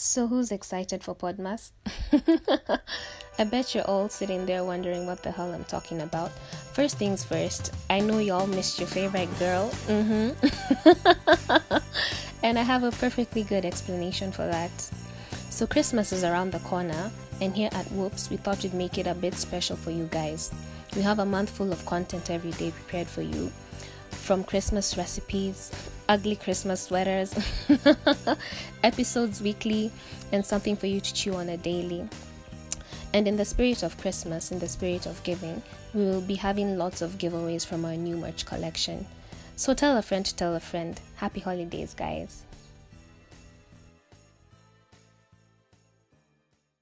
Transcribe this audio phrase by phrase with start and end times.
[0.00, 1.72] So, who's excited for Podmas?
[3.38, 6.30] I bet you're all sitting there wondering what the hell I'm talking about.
[6.72, 9.70] First things first, I know y'all missed your favorite girl.
[9.88, 10.38] Mm-hmm.
[12.44, 14.70] and I have a perfectly good explanation for that.
[15.50, 17.10] So, Christmas is around the corner,
[17.40, 20.52] and here at Whoops, we thought we'd make it a bit special for you guys.
[20.94, 23.50] We have a month full of content every day prepared for you
[24.10, 25.72] from Christmas recipes,
[26.08, 27.34] ugly Christmas sweaters,
[28.82, 29.90] episodes weekly,
[30.32, 32.08] and something for you to chew on a daily.
[33.14, 35.62] And in the spirit of Christmas, in the spirit of giving,
[35.94, 39.06] we will be having lots of giveaways from our new merch collection.
[39.56, 41.00] So tell a friend to tell a friend.
[41.16, 42.44] Happy holidays, guys.